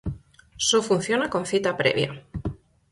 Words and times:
Só 0.67 0.79
funciona 0.89 1.31
con 1.33 1.43
cita 1.51 1.77
previa. 1.81 2.11